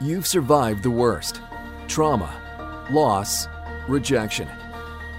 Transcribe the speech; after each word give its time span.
You've 0.00 0.28
survived 0.28 0.84
the 0.84 0.92
worst 0.92 1.40
trauma, 1.88 2.86
loss, 2.88 3.48
rejection. 3.88 4.48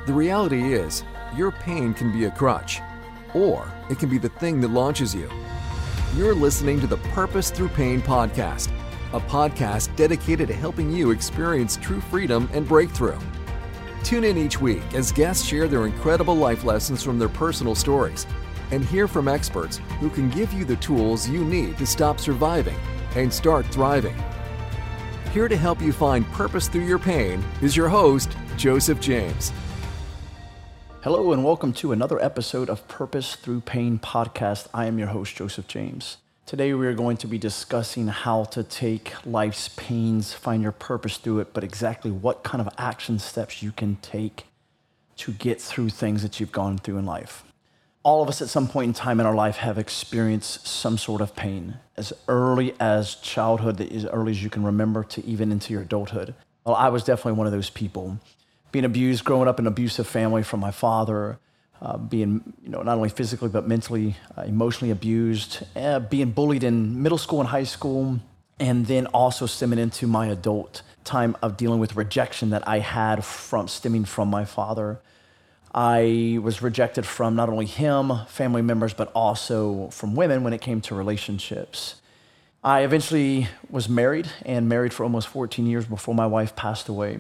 The 0.08 0.14
reality 0.14 0.72
is, 0.72 1.04
your 1.36 1.52
pain 1.52 1.94
can 1.94 2.14
be 2.14 2.24
a 2.24 2.32
crutch, 2.32 2.80
or 3.34 3.70
it 3.90 4.00
can 4.00 4.08
be 4.08 4.18
the 4.18 4.30
thing 4.30 4.62
that 4.62 4.70
launches 4.70 5.14
you. 5.14 5.30
You're 6.16 6.34
listening 6.34 6.80
to 6.80 6.88
the 6.88 6.96
Purpose 7.12 7.52
Through 7.52 7.70
Pain 7.70 8.02
podcast, 8.02 8.72
a 9.12 9.20
podcast 9.20 9.94
dedicated 9.98 10.48
to 10.48 10.54
helping 10.54 10.94
you 10.94 11.12
experience 11.12 11.76
true 11.76 12.00
freedom 12.00 12.50
and 12.54 12.66
breakthrough. 12.66 13.20
Tune 14.06 14.24
in 14.24 14.38
each 14.38 14.62
week 14.62 14.94
as 14.94 15.12
guests 15.12 15.46
share 15.46 15.68
their 15.68 15.88
incredible 15.88 16.36
life 16.36 16.64
lessons 16.64 17.04
from 17.04 17.20
their 17.20 17.28
personal 17.28 17.76
stories 17.76 18.26
and 18.72 18.86
hear 18.86 19.10
from 19.10 19.28
experts 19.28 19.82
who 20.00 20.10
can 20.10 20.30
give 20.30 20.54
you 20.54 20.64
the 20.64 20.78
tools 20.78 21.28
you 21.28 21.44
need 21.44 21.78
to 21.80 21.86
stop 21.86 22.18
surviving 22.18 22.78
and 23.18 23.34
start 23.34 23.66
thriving. 23.66 24.16
Here 25.34 25.48
to 25.48 25.56
help 25.56 25.80
you 25.80 25.94
find 25.94 26.26
purpose 26.32 26.68
through 26.68 26.86
your 26.86 26.98
pain 26.98 27.46
is 27.62 27.78
your 27.78 27.88
host, 27.88 28.36
Joseph 28.58 29.00
James. 29.00 29.54
Hello, 31.02 31.34
and 31.34 31.46
welcome 31.46 31.72
to 31.74 31.92
another 31.92 32.20
episode 32.20 32.68
of 32.68 32.88
Purpose 32.88 33.36
Through 33.36 33.62
Pain 33.62 34.00
podcast. 34.00 34.70
I 34.74 34.88
am 34.88 34.98
your 34.98 35.10
host, 35.10 35.36
Joseph 35.36 35.68
James. 35.68 36.18
Today, 36.48 36.74
we 36.74 36.88
are 36.88 36.96
going 36.96 37.16
to 37.18 37.28
be 37.28 37.38
discussing 37.38 38.08
how 38.08 38.46
to 38.46 38.64
take 38.64 39.24
life's 39.24 39.68
pains, 39.68 40.34
find 40.34 40.64
your 40.64 40.72
purpose 40.72 41.18
through 41.18 41.42
it, 41.42 41.54
but 41.54 41.64
exactly 41.64 42.10
what 42.10 42.42
kind 42.42 42.60
of 42.60 42.74
action 42.80 43.20
steps 43.20 43.62
you 43.62 43.72
can 43.72 43.98
take 43.98 44.48
to 45.18 45.32
get 45.32 45.62
through 45.62 45.90
things 45.90 46.24
that 46.24 46.40
you've 46.40 46.52
gone 46.52 46.80
through 46.80 46.98
in 46.98 47.06
life 47.06 47.44
all 48.04 48.22
of 48.22 48.30
us 48.30 48.42
at 48.42 48.50
some 48.50 48.68
point 48.68 48.88
in 48.88 48.94
time 48.94 49.20
in 49.20 49.26
our 49.26 49.36
life 49.36 49.58
have 49.58 49.78
experienced 49.78 50.66
some 50.66 50.98
sort 50.98 51.22
of 51.22 51.36
pain 51.36 51.78
as 51.98 52.14
early 52.28 52.74
as 52.80 53.16
childhood, 53.16 53.82
as 53.82 54.06
early 54.06 54.32
as 54.32 54.44
you 54.44 54.50
can 54.50 54.64
remember, 54.64 55.04
to 55.04 55.26
even 55.26 55.52
into 55.52 55.74
your 55.74 55.82
adulthood. 55.82 56.34
Well, 56.66 56.76
I 56.76 56.90
was 56.90 57.04
definitely 57.04 57.34
one 57.34 57.48
of 57.48 57.54
those 57.54 57.70
people. 57.70 58.20
Being 58.72 58.86
abused, 58.86 59.26
growing 59.26 59.48
up 59.48 59.60
in 59.60 59.66
an 59.66 59.72
abusive 59.72 60.08
family 60.08 60.44
from 60.44 60.60
my 60.60 60.72
father, 60.72 61.40
uh, 61.82 61.98
being 61.98 62.54
you 62.62 62.70
know 62.70 62.82
not 62.82 62.98
only 62.98 63.10
physically 63.10 63.50
but 63.50 63.68
mentally, 63.68 64.16
uh, 64.38 64.42
emotionally 64.42 64.92
abused, 64.92 65.64
uh, 65.76 66.00
being 66.00 66.32
bullied 66.32 66.64
in 66.64 67.02
middle 67.02 67.18
school 67.18 67.40
and 67.40 67.50
high 67.50 67.64
school, 67.64 68.20
and 68.60 68.86
then 68.86 69.08
also 69.08 69.46
stemming 69.46 69.80
into 69.80 70.08
my 70.08 70.28
adult 70.28 70.84
time 71.04 71.36
of 71.42 71.58
dealing 71.58 71.80
with 71.80 71.96
rejection 71.96 72.50
that 72.52 72.68
I 72.68 72.80
had 72.80 73.26
from 73.26 73.68
stemming 73.68 74.06
from 74.06 74.30
my 74.30 74.46
father. 74.46 75.02
I 75.74 76.40
was 76.42 76.62
rejected 76.62 77.06
from 77.06 77.36
not 77.36 77.50
only 77.50 77.66
him, 77.66 78.12
family 78.28 78.62
members, 78.62 78.94
but 78.94 79.12
also 79.14 79.90
from 79.90 80.16
women 80.16 80.44
when 80.44 80.54
it 80.54 80.62
came 80.62 80.82
to 80.82 80.96
relationships. 80.96 82.02
I 82.64 82.82
eventually 82.82 83.48
was 83.70 83.88
married 83.88 84.30
and 84.46 84.68
married 84.68 84.94
for 84.94 85.04
almost 85.04 85.28
14 85.28 85.66
years 85.66 85.86
before 85.86 86.16
my 86.16 86.28
wife 86.28 86.56
passed 86.56 86.90
away. 86.90 87.20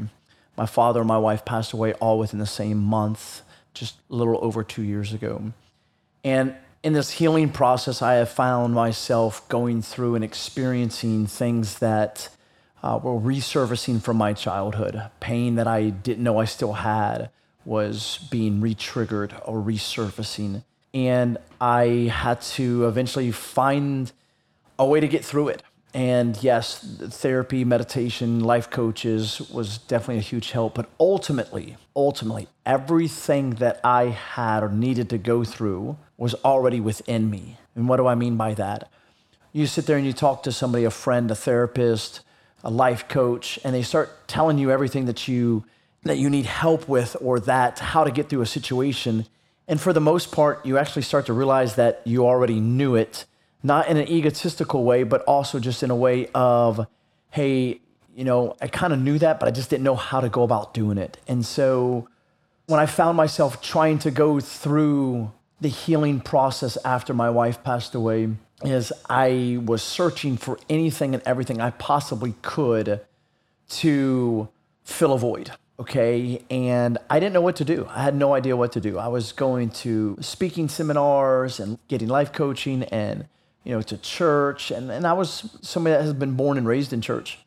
My 0.57 0.65
father 0.65 0.99
and 0.99 1.07
my 1.07 1.17
wife 1.17 1.45
passed 1.45 1.73
away 1.73 1.93
all 1.93 2.19
within 2.19 2.39
the 2.39 2.45
same 2.45 2.79
month, 2.79 3.43
just 3.73 3.95
a 4.09 4.15
little 4.15 4.39
over 4.41 4.63
two 4.63 4.83
years 4.83 5.13
ago. 5.13 5.53
And 6.23 6.55
in 6.83 6.93
this 6.93 7.11
healing 7.11 7.49
process, 7.49 8.01
I 8.01 8.15
have 8.15 8.29
found 8.29 8.73
myself 8.73 9.47
going 9.47 9.81
through 9.81 10.15
and 10.15 10.23
experiencing 10.23 11.27
things 11.27 11.79
that 11.79 12.29
uh, 12.81 12.99
were 13.01 13.19
resurfacing 13.19 14.01
from 14.01 14.17
my 14.17 14.33
childhood, 14.33 15.01
pain 15.19 15.55
that 15.55 15.67
I 15.67 15.89
didn't 15.89 16.23
know 16.23 16.39
I 16.39 16.45
still 16.45 16.73
had 16.73 17.29
was 17.65 18.27
being 18.29 18.61
re-triggered 18.61 19.33
or 19.45 19.61
resurfacing. 19.61 20.63
And 20.93 21.37
i 21.61 22.09
had 22.11 22.41
to 22.41 22.87
eventually 22.87 23.31
find 23.31 24.11
a 24.77 24.85
way 24.85 24.99
to 24.99 25.07
get 25.07 25.23
through 25.23 25.49
it. 25.49 25.63
And 25.93 26.41
yes 26.41 26.79
therapy 26.99 27.63
meditation 27.63 28.39
life 28.39 28.69
coaches 28.69 29.41
was 29.51 29.77
definitely 29.77 30.17
a 30.17 30.21
huge 30.21 30.51
help. 30.51 30.73
But 30.75 30.89
ultimately 30.99 31.77
ultimately 31.95 32.47
everything 32.65 33.51
that 33.55 33.79
i 33.83 34.05
had 34.05 34.63
or 34.63 34.69
needed 34.69 35.09
to 35.09 35.17
go 35.17 35.43
through 35.43 35.97
was 36.17 36.33
already 36.45 36.79
within 36.79 37.29
me. 37.29 37.57
And 37.75 37.87
what 37.87 37.97
do 37.97 38.07
i 38.07 38.15
mean 38.15 38.35
by 38.35 38.53
that? 38.55 38.89
You 39.51 39.65
sit 39.67 39.85
there 39.85 39.97
and 39.97 40.05
you 40.05 40.13
talk 40.13 40.43
to 40.43 40.51
somebody 40.51 40.85
a 40.85 40.91
friend 40.91 41.29
a 41.29 41.35
therapist 41.35 42.21
a 42.63 42.69
life 42.69 43.07
coach 43.07 43.59
and 43.63 43.73
they 43.73 43.81
start 43.81 44.27
telling 44.27 44.57
you 44.57 44.71
everything 44.71 45.05
that 45.05 45.27
you 45.27 45.63
that 46.03 46.17
you 46.17 46.29
need 46.29 46.45
help 46.45 46.87
with 46.87 47.15
or 47.21 47.39
that 47.41 47.79
how 47.79 48.03
to 48.03 48.11
get 48.11 48.29
through 48.29 48.41
a 48.41 48.45
situation. 48.45 49.25
And 49.67 49.79
for 49.79 49.93
the 49.93 50.01
most 50.01 50.31
part, 50.31 50.65
you 50.65 50.77
actually 50.77 51.01
start 51.01 51.25
to 51.27 51.33
realize 51.33 51.75
that 51.75 52.01
you 52.05 52.25
already 52.25 52.59
knew 52.59 52.95
it, 52.95 53.25
not 53.61 53.87
in 53.87 53.97
an 53.97 54.07
egotistical 54.07 54.83
way, 54.83 55.03
but 55.03 55.21
also 55.23 55.59
just 55.59 55.83
in 55.83 55.91
a 55.91 55.95
way 55.95 56.27
of, 56.33 56.87
hey, 57.31 57.81
you 58.15 58.23
know, 58.23 58.55
I 58.61 58.67
kind 58.67 58.93
of 58.93 58.99
knew 58.99 59.19
that, 59.19 59.39
but 59.39 59.47
I 59.47 59.51
just 59.51 59.69
didn't 59.69 59.83
know 59.83 59.95
how 59.95 60.21
to 60.21 60.29
go 60.29 60.43
about 60.43 60.73
doing 60.73 60.97
it. 60.97 61.17
And 61.27 61.45
so 61.45 62.07
when 62.65 62.79
I 62.79 62.85
found 62.85 63.17
myself 63.17 63.61
trying 63.61 63.99
to 63.99 64.11
go 64.11 64.39
through 64.39 65.31
the 65.61 65.69
healing 65.69 66.21
process 66.21 66.77
after 66.85 67.13
my 67.13 67.29
wife 67.29 67.63
passed 67.63 67.93
away, 67.93 68.29
is 68.63 68.91
I 69.09 69.59
was 69.63 69.81
searching 69.81 70.37
for 70.37 70.59
anything 70.69 71.13
and 71.13 71.23
everything 71.25 71.61
I 71.61 71.69
possibly 71.71 72.33
could 72.41 73.01
to 73.69 74.49
fill 74.83 75.13
a 75.13 75.17
void 75.17 75.51
okay? 75.79 76.43
And 76.49 76.97
i 77.09 77.19
didn't 77.19 77.33
know 77.33 77.41
what 77.41 77.55
to 77.57 77.65
do. 77.65 77.87
I 77.89 78.03
had 78.03 78.15
no 78.15 78.33
idea 78.33 78.55
what 78.55 78.71
to 78.73 78.81
do. 78.81 78.97
I 78.97 79.07
was 79.07 79.31
going 79.31 79.69
to 79.83 80.17
speaking 80.19 80.67
seminars 80.67 81.59
and 81.59 81.79
getting 81.87 82.07
life 82.07 82.31
coaching 82.33 82.83
and 82.83 83.27
you 83.63 83.73
know 83.73 83.81
to 83.81 83.97
church. 83.97 84.71
And, 84.71 84.91
and 84.91 85.07
i 85.07 85.13
was 85.13 85.57
somebody 85.61 85.95
that 85.95 86.01
has 86.03 86.13
been 86.13 86.35
born 86.35 86.57
and 86.57 86.67
raised 86.67 86.93
in 86.93 87.01
church 87.01 87.39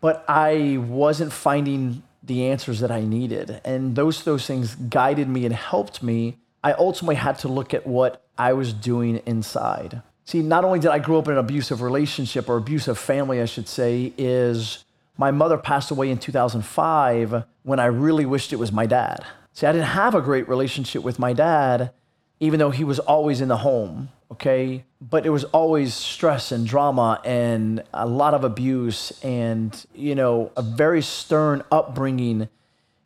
but 0.00 0.24
i 0.28 0.78
wasn't 0.78 1.32
finding 1.32 2.02
the 2.22 2.46
answers 2.46 2.80
that 2.80 2.90
i 2.90 3.00
needed. 3.00 3.60
And 3.64 3.96
those 3.96 4.24
those 4.24 4.46
things 4.46 4.74
guided 4.74 5.28
me 5.28 5.46
and 5.46 5.54
helped 5.54 6.02
me. 6.02 6.36
I 6.62 6.72
ultimately 6.72 7.14
had 7.16 7.38
to 7.40 7.48
look 7.48 7.72
at 7.74 7.86
what 7.86 8.22
i 8.38 8.52
was 8.52 8.72
doing 8.72 9.22
inside. 9.26 10.02
See 10.24 10.42
not 10.42 10.64
only 10.64 10.78
did 10.78 10.90
i 10.90 10.98
grow 10.98 11.18
up 11.18 11.26
in 11.26 11.32
an 11.32 11.38
abusive 11.38 11.82
relationship 11.82 12.48
or 12.48 12.56
abusive 12.56 12.98
family 12.98 13.40
i 13.40 13.46
should 13.46 13.68
say 13.68 14.12
is 14.16 14.84
my 15.16 15.30
mother 15.30 15.58
passed 15.58 15.90
away 15.90 16.10
in 16.10 16.18
2005 16.18 17.44
when 17.62 17.78
I 17.78 17.86
really 17.86 18.26
wished 18.26 18.52
it 18.52 18.56
was 18.56 18.72
my 18.72 18.86
dad. 18.86 19.24
See, 19.52 19.66
I 19.66 19.72
didn't 19.72 19.88
have 19.88 20.14
a 20.14 20.20
great 20.20 20.48
relationship 20.48 21.02
with 21.02 21.18
my 21.18 21.32
dad, 21.32 21.92
even 22.38 22.58
though 22.58 22.70
he 22.70 22.84
was 22.84 22.98
always 22.98 23.40
in 23.40 23.48
the 23.48 23.58
home, 23.58 24.10
okay? 24.32 24.84
But 25.00 25.26
it 25.26 25.30
was 25.30 25.44
always 25.44 25.94
stress 25.94 26.52
and 26.52 26.66
drama 26.66 27.20
and 27.24 27.82
a 27.92 28.06
lot 28.06 28.34
of 28.34 28.44
abuse 28.44 29.12
and, 29.22 29.84
you 29.94 30.14
know, 30.14 30.52
a 30.56 30.62
very 30.62 31.02
stern 31.02 31.62
upbringing 31.70 32.48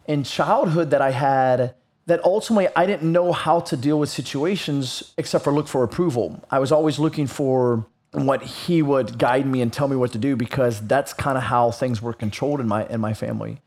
in 0.06 0.22
childhood 0.22 0.90
that 0.90 1.00
I 1.00 1.10
had 1.10 1.74
that 2.06 2.22
ultimately 2.24 2.68
I 2.76 2.86
didn't 2.86 3.10
know 3.10 3.32
how 3.32 3.60
to 3.60 3.76
deal 3.76 3.98
with 3.98 4.10
situations 4.10 5.14
except 5.16 5.44
for 5.44 5.52
look 5.52 5.68
for 5.68 5.82
approval. 5.82 6.42
I 6.50 6.58
was 6.58 6.70
always 6.70 6.98
looking 6.98 7.26
for 7.26 7.86
what 8.14 8.42
he 8.42 8.82
would 8.82 9.18
guide 9.18 9.46
me 9.46 9.60
and 9.60 9.72
tell 9.72 9.88
me 9.88 9.96
what 9.96 10.12
to 10.12 10.18
do 10.18 10.36
because 10.36 10.80
that's 10.86 11.12
kind 11.12 11.36
of 11.36 11.44
how 11.44 11.70
things 11.70 12.00
were 12.00 12.12
controlled 12.12 12.60
in 12.60 12.68
my 12.68 12.86
in 12.86 13.00
my 13.00 13.14
family. 13.14 13.60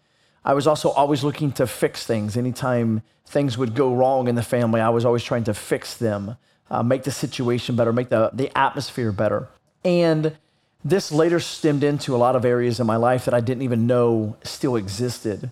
I 0.45 0.53
was 0.53 0.65
also 0.65 0.89
always 0.91 1.23
looking 1.23 1.51
to 1.53 1.67
fix 1.67 2.05
things. 2.05 2.37
Anytime 2.37 3.01
things 3.25 3.57
would 3.57 3.75
go 3.75 3.93
wrong 3.93 4.29
in 4.29 4.35
the 4.35 4.43
family, 4.43 4.79
I 4.79 4.89
was 4.89 5.03
always 5.03 5.23
trying 5.23 5.43
to 5.43 5.53
fix 5.53 5.95
them, 5.95 6.37
uh, 6.71 6.81
make 6.81 7.03
the 7.03 7.11
situation 7.11 7.75
better, 7.75 7.91
make 7.91 8.07
the, 8.07 8.29
the 8.31 8.57
atmosphere 8.57 9.11
better. 9.11 9.49
And 9.83 10.37
this 10.85 11.11
later 11.11 11.41
stemmed 11.41 11.83
into 11.83 12.15
a 12.15 12.17
lot 12.17 12.37
of 12.37 12.45
areas 12.45 12.79
in 12.79 12.87
my 12.87 12.95
life 12.95 13.25
that 13.25 13.33
I 13.33 13.41
didn't 13.41 13.63
even 13.63 13.87
know 13.87 14.37
still 14.43 14.77
existed. 14.77 15.51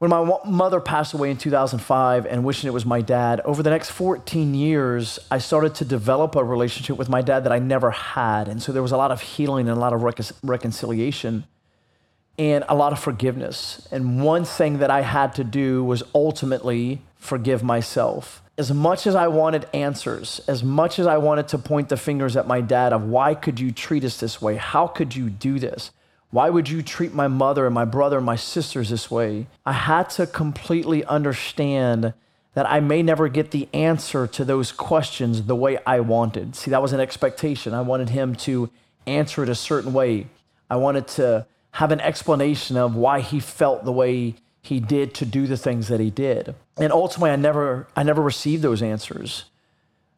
When 0.00 0.08
my 0.08 0.38
mother 0.46 0.80
passed 0.80 1.12
away 1.12 1.30
in 1.30 1.36
2005 1.36 2.24
and 2.24 2.42
wishing 2.42 2.68
it 2.68 2.72
was 2.72 2.86
my 2.86 3.02
dad, 3.02 3.42
over 3.44 3.62
the 3.62 3.68
next 3.68 3.90
14 3.90 4.54
years, 4.54 5.18
I 5.30 5.36
started 5.36 5.74
to 5.74 5.84
develop 5.84 6.36
a 6.36 6.42
relationship 6.42 6.96
with 6.96 7.10
my 7.10 7.20
dad 7.20 7.44
that 7.44 7.52
I 7.52 7.58
never 7.58 7.90
had. 7.90 8.48
And 8.48 8.62
so 8.62 8.72
there 8.72 8.80
was 8.80 8.92
a 8.92 8.96
lot 8.96 9.10
of 9.10 9.20
healing 9.20 9.68
and 9.68 9.76
a 9.76 9.78
lot 9.78 9.92
of 9.92 10.02
recon- 10.02 10.34
reconciliation 10.42 11.44
and 12.38 12.64
a 12.66 12.74
lot 12.74 12.94
of 12.94 12.98
forgiveness. 12.98 13.86
And 13.92 14.24
one 14.24 14.46
thing 14.46 14.78
that 14.78 14.90
I 14.90 15.02
had 15.02 15.34
to 15.34 15.44
do 15.44 15.84
was 15.84 16.02
ultimately 16.14 17.02
forgive 17.16 17.62
myself. 17.62 18.42
As 18.56 18.72
much 18.72 19.06
as 19.06 19.14
I 19.14 19.28
wanted 19.28 19.66
answers, 19.74 20.40
as 20.48 20.64
much 20.64 20.98
as 20.98 21.06
I 21.06 21.18
wanted 21.18 21.48
to 21.48 21.58
point 21.58 21.90
the 21.90 21.98
fingers 21.98 22.38
at 22.38 22.46
my 22.46 22.62
dad 22.62 22.94
of 22.94 23.04
why 23.04 23.34
could 23.34 23.60
you 23.60 23.70
treat 23.70 24.02
us 24.04 24.18
this 24.18 24.40
way? 24.40 24.56
How 24.56 24.86
could 24.86 25.14
you 25.14 25.28
do 25.28 25.58
this? 25.58 25.90
Why 26.30 26.48
would 26.48 26.68
you 26.68 26.82
treat 26.82 27.12
my 27.12 27.28
mother 27.28 27.66
and 27.66 27.74
my 27.74 27.84
brother 27.84 28.18
and 28.18 28.26
my 28.26 28.36
sisters 28.36 28.90
this 28.90 29.10
way? 29.10 29.46
I 29.66 29.72
had 29.72 30.10
to 30.10 30.26
completely 30.26 31.04
understand 31.04 32.14
that 32.54 32.70
I 32.70 32.80
may 32.80 33.02
never 33.02 33.28
get 33.28 33.50
the 33.50 33.68
answer 33.72 34.26
to 34.26 34.44
those 34.44 34.72
questions 34.72 35.42
the 35.42 35.56
way 35.56 35.78
I 35.86 36.00
wanted. 36.00 36.56
See, 36.56 36.70
that 36.70 36.82
was 36.82 36.92
an 36.92 37.00
expectation. 37.00 37.74
I 37.74 37.80
wanted 37.80 38.10
him 38.10 38.34
to 38.36 38.70
answer 39.06 39.42
it 39.42 39.48
a 39.48 39.54
certain 39.54 39.92
way. 39.92 40.26
I 40.68 40.76
wanted 40.76 41.08
to 41.08 41.46
have 41.72 41.92
an 41.92 42.00
explanation 42.00 42.76
of 42.76 42.96
why 42.96 43.20
he 43.20 43.40
felt 43.40 43.84
the 43.84 43.92
way 43.92 44.34
he 44.62 44.80
did 44.80 45.14
to 45.14 45.24
do 45.24 45.46
the 45.46 45.56
things 45.56 45.88
that 45.88 46.00
he 46.00 46.10
did. 46.10 46.54
And 46.76 46.92
ultimately 46.92 47.30
I 47.30 47.36
never 47.36 47.86
I 47.96 48.02
never 48.02 48.22
received 48.22 48.62
those 48.62 48.82
answers. 48.82 49.44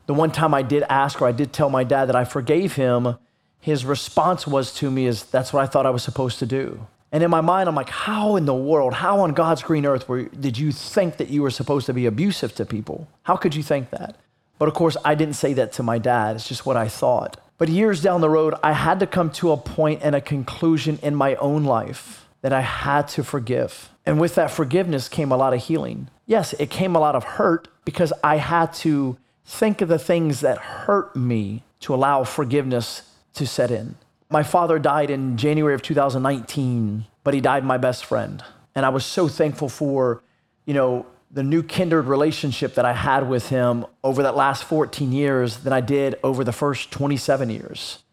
The 0.06 0.14
one 0.14 0.30
time 0.30 0.52
I 0.52 0.62
did 0.62 0.82
ask 0.88 1.22
or 1.22 1.28
I 1.28 1.32
did 1.32 1.52
tell 1.52 1.70
my 1.70 1.84
dad 1.84 2.06
that 2.06 2.16
I 2.16 2.24
forgave 2.24 2.74
him, 2.74 3.16
his 3.62 3.84
response 3.84 4.44
was 4.44 4.74
to 4.74 4.90
me 4.90 5.06
is, 5.06 5.22
That's 5.22 5.52
what 5.52 5.62
I 5.62 5.66
thought 5.66 5.86
I 5.86 5.90
was 5.90 6.02
supposed 6.02 6.40
to 6.40 6.46
do. 6.46 6.84
And 7.12 7.22
in 7.22 7.30
my 7.30 7.40
mind, 7.40 7.68
I'm 7.68 7.76
like, 7.76 7.90
How 7.90 8.34
in 8.34 8.44
the 8.44 8.54
world, 8.54 8.92
how 8.92 9.20
on 9.20 9.32
God's 9.34 9.62
green 9.62 9.86
earth 9.86 10.08
were, 10.08 10.24
did 10.24 10.58
you 10.58 10.72
think 10.72 11.16
that 11.18 11.30
you 11.30 11.42
were 11.42 11.50
supposed 11.50 11.86
to 11.86 11.94
be 11.94 12.04
abusive 12.06 12.54
to 12.56 12.66
people? 12.66 13.06
How 13.22 13.36
could 13.36 13.54
you 13.54 13.62
think 13.62 13.90
that? 13.90 14.16
But 14.58 14.66
of 14.66 14.74
course, 14.74 14.96
I 15.04 15.14
didn't 15.14 15.36
say 15.36 15.52
that 15.54 15.72
to 15.74 15.84
my 15.84 15.98
dad. 15.98 16.34
It's 16.34 16.48
just 16.48 16.66
what 16.66 16.76
I 16.76 16.88
thought. 16.88 17.40
But 17.56 17.68
years 17.68 18.02
down 18.02 18.20
the 18.20 18.28
road, 18.28 18.54
I 18.64 18.72
had 18.72 18.98
to 18.98 19.06
come 19.06 19.30
to 19.30 19.52
a 19.52 19.56
point 19.56 20.00
and 20.02 20.16
a 20.16 20.20
conclusion 20.20 20.98
in 21.00 21.14
my 21.14 21.36
own 21.36 21.62
life 21.62 22.26
that 22.40 22.52
I 22.52 22.62
had 22.62 23.06
to 23.08 23.22
forgive. 23.22 23.90
And 24.04 24.20
with 24.20 24.34
that 24.34 24.50
forgiveness 24.50 25.08
came 25.08 25.30
a 25.30 25.36
lot 25.36 25.54
of 25.54 25.62
healing. 25.62 26.08
Yes, 26.26 26.52
it 26.54 26.68
came 26.68 26.96
a 26.96 27.00
lot 27.00 27.14
of 27.14 27.22
hurt 27.22 27.68
because 27.84 28.12
I 28.24 28.38
had 28.38 28.72
to 28.74 29.16
think 29.44 29.80
of 29.80 29.88
the 29.88 30.00
things 30.00 30.40
that 30.40 30.58
hurt 30.58 31.14
me 31.14 31.62
to 31.80 31.94
allow 31.94 32.24
forgiveness 32.24 33.02
to 33.34 33.46
set 33.46 33.70
in. 33.70 33.96
My 34.30 34.42
father 34.42 34.78
died 34.78 35.10
in 35.10 35.36
January 35.36 35.74
of 35.74 35.82
2019, 35.82 37.06
but 37.24 37.34
he 37.34 37.40
died 37.40 37.64
my 37.64 37.76
best 37.76 38.04
friend. 38.04 38.42
And 38.74 38.86
I 38.86 38.88
was 38.88 39.04
so 39.04 39.28
thankful 39.28 39.68
for, 39.68 40.22
you 40.64 40.74
know, 40.74 41.06
the 41.30 41.42
new 41.42 41.62
kindred 41.62 42.06
relationship 42.06 42.74
that 42.74 42.84
I 42.84 42.92
had 42.92 43.28
with 43.28 43.48
him 43.48 43.86
over 44.04 44.22
that 44.22 44.36
last 44.36 44.64
14 44.64 45.12
years 45.12 45.58
than 45.58 45.72
I 45.72 45.80
did 45.80 46.16
over 46.22 46.44
the 46.44 46.52
first 46.52 46.90
27 46.90 47.48
years. 47.50 48.04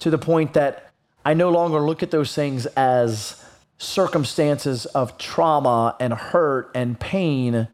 To 0.00 0.10
the 0.10 0.18
point 0.18 0.52
that 0.52 0.90
I 1.24 1.34
no 1.34 1.50
longer 1.50 1.80
look 1.80 2.02
at 2.02 2.10
those 2.10 2.34
things 2.34 2.66
as 2.66 3.42
circumstances 3.78 4.86
of 4.86 5.18
trauma 5.18 5.96
and 6.00 6.12
hurt 6.12 6.70
and 6.74 6.98
pain, 7.00 7.68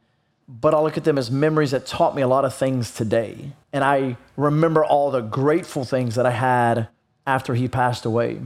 but 0.48 0.74
I 0.74 0.80
look 0.80 0.96
at 0.96 1.04
them 1.04 1.18
as 1.18 1.30
memories 1.30 1.70
that 1.70 1.86
taught 1.86 2.14
me 2.14 2.22
a 2.22 2.28
lot 2.28 2.44
of 2.44 2.54
things 2.54 2.92
today. 2.92 3.52
And 3.72 3.84
I 3.84 4.16
remember 4.36 4.84
all 4.84 5.10
the 5.10 5.20
grateful 5.20 5.84
things 5.84 6.14
that 6.16 6.26
I 6.26 6.30
had 6.30 6.88
after 7.26 7.54
he 7.54 7.68
passed 7.68 8.04
away. 8.04 8.40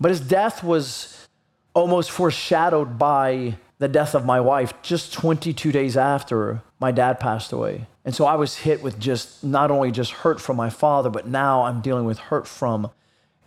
But 0.00 0.10
his 0.10 0.20
death 0.20 0.62
was 0.62 1.26
almost 1.74 2.10
foreshadowed 2.10 2.98
by 2.98 3.56
the 3.78 3.88
death 3.88 4.14
of 4.14 4.24
my 4.24 4.40
wife 4.40 4.72
just 4.82 5.12
22 5.12 5.70
days 5.72 5.96
after 5.96 6.62
my 6.80 6.90
dad 6.90 7.20
passed 7.20 7.52
away. 7.52 7.86
And 8.04 8.14
so 8.14 8.24
I 8.24 8.36
was 8.36 8.56
hit 8.56 8.82
with 8.82 8.98
just 8.98 9.42
not 9.42 9.70
only 9.70 9.90
just 9.90 10.12
hurt 10.12 10.40
from 10.40 10.56
my 10.56 10.70
father, 10.70 11.10
but 11.10 11.26
now 11.26 11.62
I'm 11.62 11.80
dealing 11.80 12.04
with 12.04 12.18
hurt 12.18 12.46
from, 12.46 12.90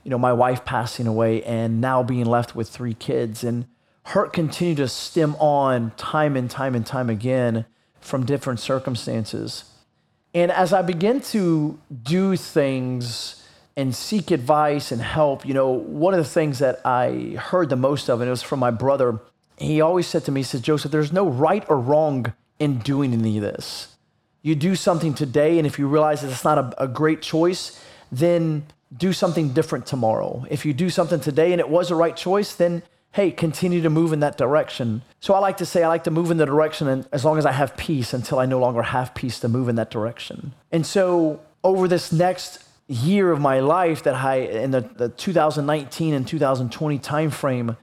you 0.04 0.12
know, 0.12 0.18
my 0.18 0.34
wife 0.34 0.66
passing 0.66 1.08
away 1.08 1.44
and 1.44 1.82
now 1.82 2.04
being 2.04 2.26
left 2.26 2.56
with 2.56 2.70
three 2.70 2.94
kids. 2.94 3.44
And 3.44 3.68
hurt 4.08 4.34
continued 4.34 4.78
to 4.78 4.88
stem 4.88 5.36
on 5.36 5.92
time 5.98 6.36
and 6.36 6.50
time 6.50 6.76
and 6.76 6.86
time 6.86 7.10
again 7.10 7.66
from 8.02 8.26
different 8.26 8.60
circumstances. 8.60 9.66
And 10.34 10.52
as 10.52 10.74
I 10.74 10.82
begin 10.82 11.22
to 11.22 11.80
do 12.04 12.36
things 12.36 13.44
and 13.76 13.96
seek 13.96 14.32
advice 14.32 14.92
and 14.92 15.02
help, 15.02 15.46
you 15.46 15.54
know, 15.54 15.70
one 15.70 16.14
of 16.14 16.20
the 16.20 16.30
things 16.30 16.60
that 16.60 16.82
I 16.86 17.36
heard 17.40 17.70
the 17.70 17.76
most 17.76 18.10
of, 18.10 18.22
and 18.22 18.28
it 18.28 18.32
was 18.32 18.44
from 18.44 18.60
my 18.60 18.72
brother, 18.72 19.20
he 19.58 19.82
always 19.82 20.08
said 20.08 20.26
to 20.26 20.32
me, 20.32 20.42
he 20.42 20.44
said, 20.44 20.64
Joseph, 20.64 20.92
there's 20.92 21.12
no 21.12 21.28
right 21.28 21.66
or 21.70 21.80
wrong 21.80 22.34
in 22.60 22.80
doing 22.80 23.14
any 23.14 23.38
of 23.38 23.44
this. 23.44 23.96
You 24.42 24.56
do 24.56 24.76
something 24.76 25.14
today, 25.14 25.58
and 25.58 25.68
if 25.68 25.80
you 25.80 25.88
realize 25.88 26.22
that 26.22 26.32
it's 26.32 26.44
not 26.44 26.58
a, 26.58 26.84
a 26.84 26.88
great 26.88 27.22
choice, 27.22 27.82
then 28.12 28.66
do 28.96 29.14
something 29.14 29.50
different 29.50 29.86
tomorrow. 29.86 30.46
If 30.50 30.66
you 30.66 30.74
do 30.74 30.90
something 30.90 31.20
today 31.20 31.52
and 31.52 31.60
it 31.60 31.70
was 31.70 31.92
a 31.92 31.96
right 31.96 32.16
choice, 32.16 32.56
then 32.56 32.84
hey, 33.12 33.32
continue 33.32 33.82
to 33.82 33.90
move 33.90 34.14
in 34.14 34.20
that 34.20 34.38
direction. 34.38 35.02
So 35.20 35.34
I 35.34 35.40
like 35.40 35.58
to 35.58 35.66
say 35.66 35.84
I 35.84 35.88
like 35.88 36.04
to 36.04 36.12
move 36.12 36.30
in 36.32 36.38
the 36.38 36.46
direction 36.46 36.88
and 36.88 37.08
as 37.12 37.26
long 37.26 37.38
as 37.38 37.46
I 37.46 37.52
have 37.52 37.76
peace 37.76 38.14
until 38.14 38.40
I 38.40 38.46
no 38.46 38.60
longer 38.60 38.84
have 38.84 39.16
peace 39.16 39.40
to 39.40 39.50
move 39.50 39.68
in 39.68 39.76
that 39.76 39.90
direction. 39.90 40.54
And 40.72 40.86
so 40.86 41.42
over 41.64 41.88
this 41.88 42.12
next 42.12 42.64
year 42.88 43.32
of 43.32 43.40
my 43.40 43.60
life 43.60 44.04
that 44.04 44.16
I 44.16 44.38
in 44.38 44.72
the, 44.72 44.82
the 44.82 45.10
2019 45.10 46.14
and 46.14 46.28
2020 46.28 47.00
timeframe, 47.00 47.78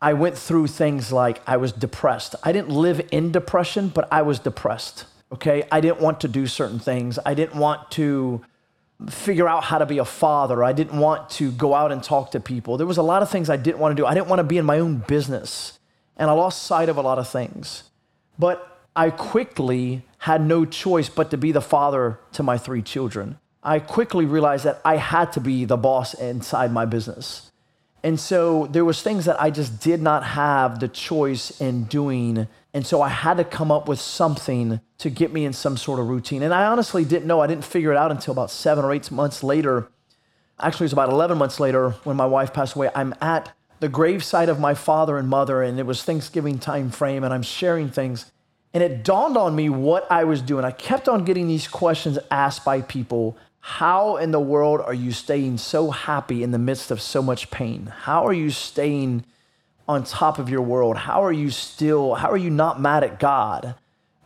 I 0.00 0.12
went 0.12 0.38
through 0.38 0.68
things 0.68 1.10
like 1.12 1.40
I 1.46 1.56
was 1.56 1.72
depressed. 1.72 2.36
I 2.44 2.52
didn't 2.52 2.70
live 2.70 3.06
in 3.10 3.32
depression, 3.32 3.88
but 3.88 4.06
I 4.12 4.22
was 4.22 4.38
depressed. 4.38 5.06
Okay. 5.32 5.64
I 5.72 5.80
didn't 5.80 6.00
want 6.00 6.20
to 6.20 6.28
do 6.28 6.46
certain 6.46 6.78
things. 6.78 7.18
I 7.26 7.34
didn't 7.34 7.58
want 7.58 7.90
to 7.92 8.42
figure 9.08 9.48
out 9.48 9.64
how 9.64 9.78
to 9.78 9.86
be 9.86 9.98
a 9.98 10.04
father. 10.04 10.64
I 10.64 10.72
didn't 10.72 10.98
want 10.98 11.30
to 11.30 11.52
go 11.52 11.74
out 11.74 11.92
and 11.92 12.02
talk 12.02 12.32
to 12.32 12.40
people. 12.40 12.76
There 12.76 12.86
was 12.86 12.98
a 12.98 13.02
lot 13.02 13.22
of 13.22 13.30
things 13.30 13.48
I 13.48 13.56
didn't 13.56 13.78
want 13.78 13.96
to 13.96 14.02
do. 14.02 14.06
I 14.06 14.14
didn't 14.14 14.28
want 14.28 14.40
to 14.40 14.44
be 14.44 14.58
in 14.58 14.64
my 14.64 14.80
own 14.80 14.98
business. 15.06 15.78
And 16.16 16.28
I 16.28 16.32
lost 16.32 16.64
sight 16.64 16.88
of 16.88 16.96
a 16.96 17.00
lot 17.00 17.18
of 17.18 17.28
things. 17.28 17.84
But 18.38 18.80
I 18.96 19.10
quickly 19.10 20.02
had 20.18 20.44
no 20.44 20.64
choice 20.64 21.08
but 21.08 21.30
to 21.30 21.36
be 21.36 21.52
the 21.52 21.60
father 21.60 22.18
to 22.32 22.42
my 22.42 22.58
three 22.58 22.82
children. 22.82 23.38
I 23.62 23.78
quickly 23.78 24.24
realized 24.24 24.64
that 24.64 24.80
I 24.84 24.96
had 24.96 25.32
to 25.34 25.40
be 25.40 25.64
the 25.64 25.76
boss 25.76 26.14
inside 26.14 26.72
my 26.72 26.84
business. 26.84 27.52
And 28.02 28.18
so 28.18 28.66
there 28.66 28.84
was 28.84 29.02
things 29.02 29.24
that 29.24 29.40
I 29.40 29.50
just 29.50 29.80
did 29.80 30.00
not 30.00 30.24
have 30.24 30.80
the 30.80 30.88
choice 30.88 31.60
in 31.60 31.84
doing. 31.84 32.48
And 32.78 32.86
so 32.86 33.02
I 33.02 33.08
had 33.08 33.38
to 33.38 33.44
come 33.44 33.72
up 33.72 33.88
with 33.88 33.98
something 33.98 34.80
to 34.98 35.10
get 35.10 35.32
me 35.32 35.44
in 35.44 35.52
some 35.52 35.76
sort 35.76 35.98
of 35.98 36.06
routine. 36.08 36.44
And 36.44 36.54
I 36.54 36.66
honestly 36.66 37.04
didn't 37.04 37.26
know. 37.26 37.40
I 37.40 37.48
didn't 37.48 37.64
figure 37.64 37.90
it 37.90 37.96
out 37.96 38.12
until 38.12 38.30
about 38.30 38.52
seven 38.52 38.84
or 38.84 38.92
eight 38.92 39.10
months 39.10 39.42
later. 39.42 39.88
Actually, 40.60 40.84
it 40.84 40.90
was 40.90 40.92
about 40.92 41.08
11 41.08 41.36
months 41.38 41.58
later 41.58 41.90
when 42.04 42.14
my 42.14 42.24
wife 42.24 42.52
passed 42.52 42.76
away. 42.76 42.88
I'm 42.94 43.16
at 43.20 43.52
the 43.80 43.88
gravesite 43.88 44.46
of 44.46 44.60
my 44.60 44.74
father 44.74 45.18
and 45.18 45.28
mother, 45.28 45.60
and 45.60 45.80
it 45.80 45.86
was 45.86 46.04
Thanksgiving 46.04 46.60
time 46.60 46.90
frame, 46.90 47.24
and 47.24 47.34
I'm 47.34 47.42
sharing 47.42 47.90
things. 47.90 48.30
And 48.72 48.80
it 48.80 49.02
dawned 49.02 49.36
on 49.36 49.56
me 49.56 49.68
what 49.68 50.06
I 50.08 50.22
was 50.22 50.40
doing. 50.40 50.64
I 50.64 50.70
kept 50.70 51.08
on 51.08 51.24
getting 51.24 51.48
these 51.48 51.66
questions 51.66 52.16
asked 52.30 52.64
by 52.64 52.82
people 52.82 53.36
how 53.58 54.18
in 54.18 54.30
the 54.30 54.38
world 54.38 54.80
are 54.82 54.94
you 54.94 55.10
staying 55.10 55.58
so 55.58 55.90
happy 55.90 56.44
in 56.44 56.52
the 56.52 56.60
midst 56.60 56.92
of 56.92 57.00
so 57.00 57.22
much 57.22 57.50
pain? 57.50 57.86
How 57.86 58.24
are 58.24 58.32
you 58.32 58.52
staying 58.52 59.24
on 59.88 60.04
top 60.04 60.38
of 60.38 60.48
your 60.48 60.62
world? 60.62 60.96
How 60.96 61.22
are 61.24 61.32
you 61.32 61.50
still, 61.50 62.14
how 62.14 62.30
are 62.30 62.36
you 62.36 62.50
not 62.50 62.80
mad 62.80 63.02
at 63.02 63.18
God? 63.18 63.74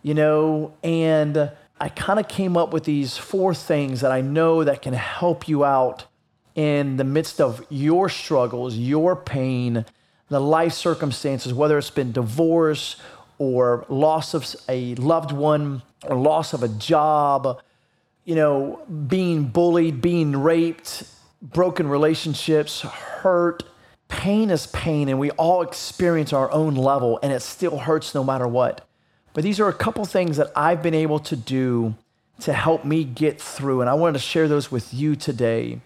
You 0.03 0.15
know, 0.15 0.75
and 0.83 1.53
I 1.81 1.89
kind 1.89 2.19
of 2.19 2.29
came 2.29 2.57
up 2.57 2.73
with 2.73 2.85
these 2.85 3.17
four 3.17 3.55
things 3.55 4.01
that 4.01 4.11
I 4.11 4.21
know 4.21 4.65
that 4.65 4.83
can 4.83 4.95
help 4.95 5.49
you 5.49 5.65
out 5.65 6.07
in 6.55 6.97
the 6.97 7.05
midst 7.05 7.41
of 7.41 7.65
your 7.71 8.09
struggles, 8.09 8.77
your 8.77 9.17
pain, 9.17 9.85
the 10.29 10.41
life 10.41 10.73
circumstances, 10.73 11.55
whether 11.55 11.79
it's 11.79 11.91
been 11.91 12.13
divorce 12.13 12.97
or 13.39 13.87
loss 13.89 14.35
of 14.35 14.55
a 14.69 14.95
loved 14.97 15.33
one 15.33 15.83
or 16.05 16.17
loss 16.17 16.53
of 16.53 16.63
a 16.63 16.69
job 16.69 17.61
you 18.25 18.35
know, 18.35 18.81
being 19.07 19.45
bullied, 19.45 20.01
being 20.01 20.37
raped, 20.37 21.05
broken 21.41 21.89
relationships, 21.89 22.83
hurt. 22.83 23.65
Pain 24.13 24.51
is 24.51 24.67
pain, 24.69 25.09
and 25.09 25.19
we 25.19 25.31
all 25.33 25.63
experience 25.63 26.33
our 26.33 26.51
own 26.53 26.75
level, 26.75 27.19
and 27.23 27.33
it 27.33 27.41
still 27.41 27.79
hurts 27.79 28.15
no 28.15 28.23
matter 28.23 28.47
what. 28.47 28.87
But 29.33 29.43
these 29.43 29.59
are 29.59 29.69
a 29.69 29.73
couple 29.73 30.05
things 30.05 30.37
that 30.37 30.53
I've 30.55 30.83
been 30.83 30.95
able 30.95 31.19
to 31.21 31.35
do 31.35 31.95
to 32.41 32.53
help 32.53 32.85
me 32.85 33.05
get 33.05 33.41
through, 33.41 33.81
and 33.81 33.89
I 33.89 33.95
wanted 33.95 34.13
to 34.15 34.19
share 34.19 34.47
those 34.49 34.71
with 34.71 34.93
you 34.93 35.17
today. 35.17 35.81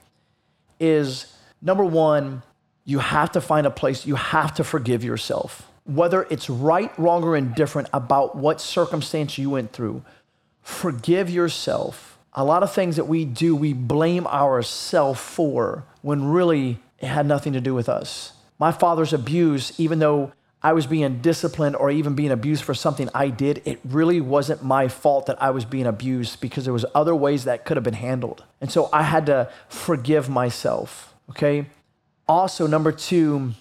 Is 0.80 1.34
number 1.62 1.84
one, 1.84 2.42
you 2.84 2.98
have 2.98 3.30
to 3.32 3.40
find 3.40 3.66
a 3.66 3.70
place, 3.70 4.04
you 4.04 4.16
have 4.16 4.52
to 4.54 4.64
forgive 4.64 5.04
yourself. 5.04 5.70
Whether 5.84 6.26
it's 6.28 6.50
right, 6.50 6.90
wrong, 6.98 7.22
or 7.22 7.36
indifferent 7.36 7.88
about 7.94 8.36
what 8.36 8.60
circumstance 8.60 9.38
you 9.38 9.50
went 9.50 9.72
through, 9.72 10.02
forgive 10.62 11.30
yourself 11.30 12.16
a 12.36 12.44
lot 12.44 12.62
of 12.62 12.70
things 12.70 12.96
that 12.96 13.06
we 13.06 13.24
do, 13.24 13.56
we 13.56 13.72
blame 13.72 14.26
ourselves 14.26 15.18
for 15.18 15.84
when 16.02 16.28
really 16.28 16.78
it 16.98 17.06
had 17.06 17.26
nothing 17.26 17.52
to 17.52 17.60
do 17.60 17.74
with 17.74 17.88
us. 17.88 18.32
My 18.58 18.72
father's 18.72 19.12
abuse, 19.12 19.78
even 19.78 19.98
though 19.98 20.32
I 20.62 20.72
was 20.72 20.86
being 20.86 21.20
disciplined 21.20 21.76
or 21.76 21.90
even 21.90 22.14
being 22.14 22.30
abused 22.30 22.64
for 22.64 22.74
something 22.74 23.08
I 23.14 23.28
did, 23.28 23.62
it 23.64 23.78
really 23.84 24.20
wasn't 24.20 24.64
my 24.64 24.88
fault 24.88 25.26
that 25.26 25.40
I 25.40 25.50
was 25.50 25.64
being 25.64 25.86
abused 25.86 26.40
because 26.40 26.64
there 26.64 26.72
was 26.72 26.86
other 26.94 27.14
ways 27.14 27.44
that 27.44 27.64
could 27.64 27.76
have 27.76 27.84
been 27.84 27.94
handled. 27.94 28.44
And 28.60 28.70
so 28.70 28.88
I 28.92 29.02
had 29.02 29.26
to 29.26 29.50
forgive 29.68 30.28
myself, 30.28 31.14
okay? 31.30 31.66
Also, 32.26 32.66
number 32.66 32.90
2, 32.90 33.52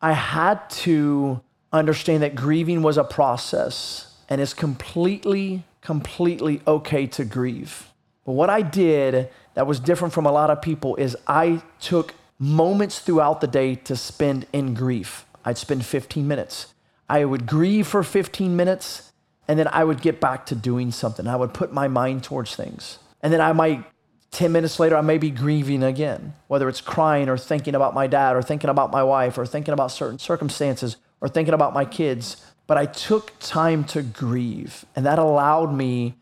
I 0.00 0.12
had 0.12 0.70
to 0.70 1.42
understand 1.72 2.22
that 2.22 2.34
grieving 2.34 2.82
was 2.82 2.96
a 2.96 3.04
process 3.04 4.14
and 4.28 4.40
it's 4.40 4.54
completely 4.54 5.64
completely 5.82 6.62
okay 6.66 7.06
to 7.08 7.24
grieve. 7.24 7.92
But 8.24 8.32
what 8.32 8.48
I 8.48 8.62
did 8.62 9.28
that 9.54 9.66
was 9.66 9.78
different 9.80 10.14
from 10.14 10.24
a 10.24 10.32
lot 10.32 10.48
of 10.48 10.62
people 10.62 10.96
is 10.96 11.16
I 11.26 11.60
took 11.80 12.14
moments 12.42 12.98
throughout 12.98 13.40
the 13.40 13.46
day 13.46 13.76
to 13.76 13.94
spend 13.94 14.46
in 14.52 14.74
grief. 14.74 15.24
I'd 15.44 15.56
spend 15.56 15.86
15 15.86 16.26
minutes. 16.26 16.74
I 17.08 17.24
would 17.24 17.46
grieve 17.46 17.86
for 17.86 18.02
15 18.02 18.56
minutes 18.56 19.12
and 19.46 19.60
then 19.60 19.68
I 19.68 19.84
would 19.84 20.02
get 20.02 20.20
back 20.20 20.46
to 20.46 20.56
doing 20.56 20.90
something. 20.90 21.28
I 21.28 21.36
would 21.36 21.54
put 21.54 21.72
my 21.72 21.86
mind 21.86 22.24
towards 22.24 22.56
things. 22.56 22.98
And 23.22 23.32
then 23.32 23.40
I 23.40 23.52
might, 23.52 23.84
10 24.32 24.50
minutes 24.50 24.80
later, 24.80 24.96
I 24.96 25.02
may 25.02 25.18
be 25.18 25.30
grieving 25.30 25.84
again, 25.84 26.34
whether 26.48 26.68
it's 26.68 26.80
crying 26.80 27.28
or 27.28 27.38
thinking 27.38 27.76
about 27.76 27.94
my 27.94 28.08
dad 28.08 28.34
or 28.34 28.42
thinking 28.42 28.70
about 28.70 28.90
my 28.90 29.04
wife 29.04 29.38
or 29.38 29.46
thinking 29.46 29.72
about 29.72 29.92
certain 29.92 30.18
circumstances 30.18 30.96
or 31.20 31.28
thinking 31.28 31.54
about 31.54 31.72
my 31.72 31.84
kids. 31.84 32.44
But 32.66 32.76
I 32.76 32.86
took 32.86 33.38
time 33.38 33.84
to 33.84 34.02
grieve 34.02 34.84
and 34.96 35.06
that 35.06 35.20
allowed 35.20 35.72
me 35.72 36.14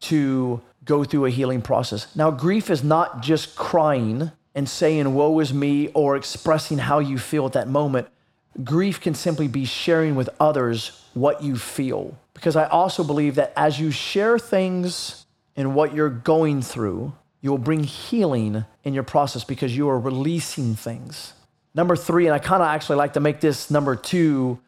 to 0.00 0.60
go 0.84 1.04
through 1.04 1.26
a 1.26 1.30
healing 1.30 1.62
process. 1.62 2.16
Now, 2.16 2.32
grief 2.32 2.68
is 2.68 2.82
not 2.82 3.22
just 3.22 3.54
crying 3.54 4.32
and 4.58 4.68
saying, 4.68 5.14
Woe 5.14 5.38
is 5.38 5.54
me, 5.54 5.86
or 5.94 6.16
expressing 6.16 6.78
how 6.78 6.98
you 6.98 7.16
feel 7.16 7.46
at 7.46 7.52
that 7.52 7.68
moment. 7.68 8.08
Grief 8.64 9.00
can 9.00 9.14
simply 9.14 9.46
be 9.46 9.64
sharing 9.64 10.16
with 10.16 10.28
others 10.40 11.00
what 11.14 11.44
you 11.44 11.54
feel. 11.56 12.18
Because 12.34 12.56
I 12.56 12.66
also 12.66 13.04
believe 13.04 13.36
that 13.36 13.52
as 13.56 13.78
you 13.78 13.92
share 13.92 14.36
things 14.36 15.26
and 15.54 15.76
what 15.76 15.94
you're 15.94 16.10
going 16.10 16.60
through, 16.60 17.12
you 17.40 17.52
will 17.52 17.58
bring 17.58 17.84
healing 17.84 18.64
in 18.82 18.94
your 18.94 19.04
process 19.04 19.44
because 19.44 19.76
you 19.76 19.88
are 19.90 19.98
releasing 20.00 20.74
things. 20.74 21.34
Number 21.72 21.94
three, 21.94 22.26
and 22.26 22.34
I 22.34 22.40
kind 22.40 22.60
of 22.60 22.66
actually 22.66 22.96
like 22.96 23.12
to 23.12 23.20
make 23.20 23.38
this 23.38 23.70
number 23.70 23.94
two, 23.94 24.58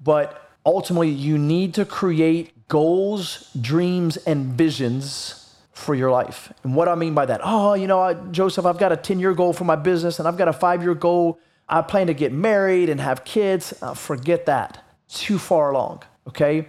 but 0.00 0.48
ultimately, 0.64 1.08
you 1.08 1.38
need 1.38 1.74
to 1.74 1.84
create 1.84 2.68
goals, 2.68 3.50
dreams, 3.60 4.16
and 4.16 4.52
visions 4.52 5.39
for 5.80 5.94
your 5.94 6.10
life. 6.10 6.52
And 6.62 6.74
what 6.74 6.88
I 6.88 6.94
mean 6.94 7.14
by 7.14 7.26
that, 7.26 7.40
oh, 7.42 7.74
you 7.74 7.86
know, 7.86 8.14
Joseph, 8.30 8.66
I've 8.66 8.78
got 8.78 8.92
a 8.92 8.96
10 8.96 9.18
year 9.18 9.34
goal 9.34 9.52
for 9.52 9.64
my 9.64 9.76
business 9.76 10.18
and 10.18 10.28
I've 10.28 10.36
got 10.36 10.48
a 10.48 10.52
five 10.52 10.82
year 10.82 10.94
goal. 10.94 11.38
I 11.68 11.82
plan 11.82 12.08
to 12.08 12.14
get 12.14 12.32
married 12.32 12.88
and 12.88 13.00
have 13.00 13.24
kids. 13.24 13.74
Uh, 13.80 13.94
forget 13.94 14.46
that. 14.46 14.84
Too 15.08 15.38
far 15.38 15.70
along, 15.70 16.02
okay? 16.28 16.68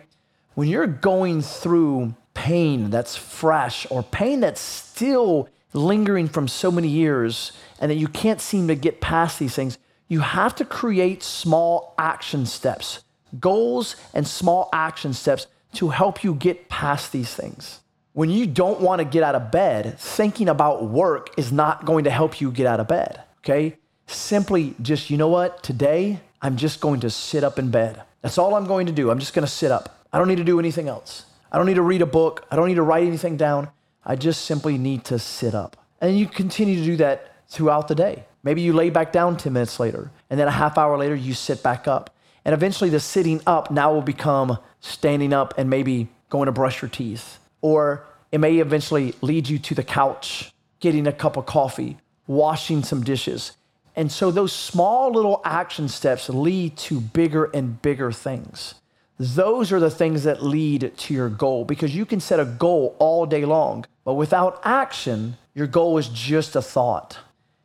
When 0.56 0.68
you're 0.68 0.88
going 0.88 1.42
through 1.42 2.16
pain 2.34 2.90
that's 2.90 3.16
fresh 3.16 3.86
or 3.90 4.04
pain 4.04 4.40
that's 4.40 4.62
still 4.62 5.50
lingering 5.74 6.28
from 6.28 6.48
so 6.48 6.72
many 6.72 6.88
years 6.88 7.52
and 7.80 7.92
that 7.92 7.96
you 7.96 8.08
can't 8.08 8.42
seem 8.42 8.68
to 8.68 8.76
get 8.76 9.02
past 9.02 9.40
these 9.40 9.56
things, 9.56 9.78
you 10.08 10.20
have 10.22 10.56
to 10.56 10.66
create 10.66 11.24
small 11.24 11.94
action 11.98 12.46
steps, 12.46 13.04
goals 13.40 13.96
and 14.14 14.28
small 14.28 14.70
action 14.74 15.14
steps 15.14 15.48
to 15.74 15.90
help 15.90 16.24
you 16.24 16.34
get 16.34 16.68
past 16.70 17.12
these 17.12 17.34
things. 17.34 17.80
When 18.14 18.30
you 18.30 18.46
don't 18.46 18.82
want 18.82 19.00
to 19.00 19.06
get 19.06 19.24
out 19.24 19.36
of 19.36 19.52
bed, 19.52 19.98
thinking 19.98 20.50
about 20.50 20.84
work 20.84 21.30
is 21.38 21.52
not 21.52 21.86
going 21.86 22.04
to 22.04 22.10
help 22.10 22.42
you 22.42 22.52
get 22.52 22.68
out 22.68 22.82
of 22.82 22.90
bed, 22.90 23.22
okay? 23.40 23.78
Simply 24.06 24.76
just, 24.82 25.10
you 25.10 25.16
know 25.16 25.30
what? 25.30 25.64
Today, 25.64 26.20
I'm 26.42 26.58
just 26.58 26.82
going 26.82 27.00
to 27.02 27.10
sit 27.10 27.42
up 27.42 27.58
in 27.58 27.72
bed. 27.72 28.02
That's 28.22 28.38
all 28.38 28.56
I'm 28.56 28.66
going 28.66 28.88
to 28.88 28.92
do. 28.92 29.12
I'm 29.12 29.20
just 29.20 29.34
going 29.34 29.46
to 29.46 29.52
sit 29.52 29.72
up. 29.72 30.06
I 30.12 30.18
don't 30.18 30.28
need 30.28 30.40
to 30.40 30.44
do 30.44 30.60
anything 30.60 30.90
else. 30.90 31.26
I 31.54 31.58
don't 31.58 31.66
need 31.66 31.76
to 31.76 31.82
read 31.82 32.02
a 32.02 32.06
book. 32.06 32.46
I 32.52 32.58
don't 32.58 32.68
need 32.68 32.76
to 32.76 32.84
write 32.84 33.08
anything 33.08 33.38
down. 33.38 33.70
I 34.06 34.18
just 34.18 34.44
simply 34.44 34.78
need 34.78 35.06
to 35.06 35.18
sit 35.18 35.56
up. 35.56 35.78
And 36.02 36.20
you 36.20 36.28
continue 36.28 36.76
to 36.76 36.84
do 36.84 36.98
that 36.98 37.34
throughout 37.48 37.88
the 37.88 37.96
day. 37.96 38.26
Maybe 38.44 38.62
you 38.62 38.74
lay 38.74 38.90
back 38.90 39.14
down 39.14 39.38
10 39.38 39.54
minutes 39.54 39.80
later, 39.80 40.12
and 40.30 40.38
then 40.38 40.50
a 40.50 40.52
half 40.52 40.78
hour 40.78 40.98
later, 40.98 41.16
you 41.16 41.34
sit 41.34 41.64
back 41.64 41.88
up. 41.88 42.14
And 42.44 42.54
eventually, 42.54 42.90
the 42.90 43.00
sitting 43.00 43.40
up 43.48 43.72
now 43.72 43.94
will 43.94 44.02
become 44.02 44.58
standing 44.82 45.32
up 45.32 45.54
and 45.58 45.70
maybe 45.70 46.10
going 46.30 46.48
to 46.48 46.52
brush 46.52 46.82
your 46.82 46.90
teeth. 46.90 47.38
Or 47.62 48.06
it 48.32 48.40
may 48.40 48.58
eventually 48.58 49.14
lead 49.22 49.50
you 49.50 49.60
to 49.60 49.76
the 49.76 49.84
couch, 49.84 50.52
getting 50.80 51.08
a 51.08 51.12
cup 51.12 51.38
of 51.38 51.46
coffee, 51.46 51.98
washing 52.28 52.84
some 52.84 53.04
dishes. 53.04 53.54
And 53.96 54.12
so, 54.12 54.32
those 54.32 54.54
small 54.54 55.12
little 55.12 55.42
action 55.44 55.90
steps 55.90 56.30
lead 56.30 56.78
to 56.78 57.02
bigger 57.02 57.46
and 57.46 57.82
bigger 57.82 58.12
things. 58.12 58.76
Those 59.20 59.72
are 59.72 59.80
the 59.80 59.92
things 59.92 60.24
that 60.24 60.42
lead 60.42 60.94
to 60.98 61.14
your 61.14 61.30
goal 61.30 61.66
because 61.66 61.96
you 61.96 62.06
can 62.06 62.20
set 62.20 62.40
a 62.40 62.46
goal 62.46 62.96
all 62.98 63.26
day 63.26 63.46
long, 63.46 63.86
but 64.04 64.16
without 64.16 64.60
action, 64.64 65.38
your 65.54 65.68
goal 65.68 65.98
is 65.98 66.08
just 66.08 66.56
a 66.56 66.62
thought. 66.62 67.20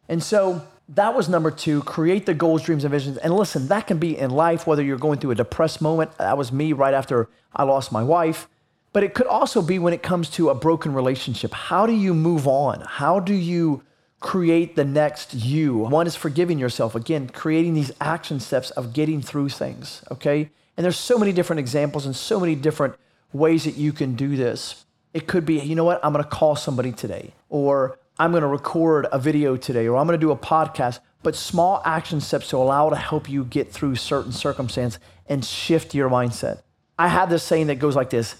And 0.08 0.22
so 0.22 0.66
that 0.90 1.14
was 1.14 1.28
number 1.28 1.50
two 1.50 1.82
create 1.82 2.26
the 2.26 2.34
goals, 2.34 2.62
dreams, 2.62 2.84
and 2.84 2.92
visions. 2.92 3.16
And 3.16 3.34
listen, 3.34 3.68
that 3.68 3.86
can 3.86 3.98
be 3.98 4.18
in 4.18 4.30
life, 4.30 4.66
whether 4.66 4.82
you're 4.82 4.98
going 4.98 5.18
through 5.18 5.30
a 5.30 5.36
depressed 5.36 5.80
moment. 5.80 6.16
That 6.18 6.36
was 6.36 6.52
me 6.52 6.72
right 6.72 6.94
after 6.94 7.28
I 7.54 7.62
lost 7.62 7.90
my 7.90 8.02
wife. 8.02 8.48
But 8.96 9.04
it 9.04 9.12
could 9.12 9.26
also 9.26 9.60
be 9.60 9.78
when 9.78 9.92
it 9.92 10.02
comes 10.02 10.30
to 10.30 10.48
a 10.48 10.54
broken 10.54 10.94
relationship. 10.94 11.52
How 11.52 11.84
do 11.84 11.92
you 11.92 12.14
move 12.14 12.48
on? 12.48 12.80
How 12.80 13.20
do 13.20 13.34
you 13.34 13.82
create 14.20 14.74
the 14.74 14.86
next 14.86 15.34
you? 15.34 15.76
One 15.76 16.06
is 16.06 16.16
forgiving 16.16 16.58
yourself. 16.58 16.94
Again, 16.94 17.28
creating 17.28 17.74
these 17.74 17.92
action 18.00 18.40
steps 18.40 18.70
of 18.70 18.94
getting 18.94 19.20
through 19.20 19.50
things, 19.50 20.02
okay? 20.10 20.48
And 20.78 20.82
there's 20.82 20.98
so 20.98 21.18
many 21.18 21.32
different 21.32 21.60
examples 21.60 22.06
and 22.06 22.16
so 22.16 22.40
many 22.40 22.54
different 22.54 22.94
ways 23.34 23.64
that 23.64 23.76
you 23.76 23.92
can 23.92 24.14
do 24.14 24.34
this. 24.34 24.86
It 25.12 25.26
could 25.26 25.44
be, 25.44 25.60
you 25.60 25.74
know 25.74 25.84
what, 25.84 26.02
I'm 26.02 26.12
gonna 26.12 26.24
call 26.24 26.56
somebody 26.56 26.92
today, 26.92 27.34
or 27.50 27.98
I'm 28.18 28.32
gonna 28.32 28.48
record 28.48 29.08
a 29.12 29.18
video 29.18 29.58
today, 29.58 29.86
or 29.88 29.98
I'm 29.98 30.06
gonna 30.06 30.16
do 30.16 30.30
a 30.30 30.38
podcast, 30.38 31.00
but 31.22 31.36
small 31.36 31.82
action 31.84 32.22
steps 32.22 32.48
to 32.48 32.56
allow 32.56 32.88
to 32.88 32.96
help 32.96 33.28
you 33.28 33.44
get 33.44 33.70
through 33.70 33.96
certain 33.96 34.32
circumstance 34.32 34.98
and 35.26 35.44
shift 35.44 35.94
your 35.94 36.08
mindset. 36.08 36.62
I 36.98 37.08
have 37.08 37.28
this 37.28 37.42
saying 37.42 37.66
that 37.66 37.74
goes 37.74 37.94
like 37.94 38.08
this 38.08 38.36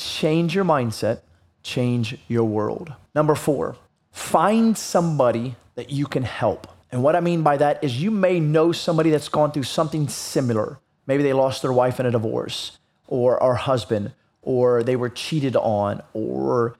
change 0.00 0.54
your 0.54 0.64
mindset, 0.64 1.20
change 1.62 2.16
your 2.28 2.44
world. 2.44 2.92
Number 3.14 3.34
four, 3.34 3.76
find 4.10 4.76
somebody 4.76 5.56
that 5.74 5.90
you 5.90 6.06
can 6.06 6.22
help. 6.22 6.66
And 6.92 7.02
what 7.02 7.16
I 7.16 7.20
mean 7.20 7.42
by 7.42 7.56
that 7.56 7.82
is 7.82 8.00
you 8.00 8.10
may 8.10 8.38
know 8.38 8.72
somebody 8.72 9.10
that's 9.10 9.28
gone 9.28 9.50
through 9.52 9.64
something 9.64 10.08
similar. 10.08 10.78
Maybe 11.06 11.22
they 11.22 11.32
lost 11.32 11.62
their 11.62 11.72
wife 11.72 11.98
in 11.98 12.06
a 12.06 12.10
divorce 12.10 12.78
or 13.06 13.42
our 13.42 13.54
husband, 13.54 14.12
or 14.42 14.82
they 14.82 14.96
were 14.96 15.08
cheated 15.08 15.56
on, 15.56 16.02
or 16.12 16.76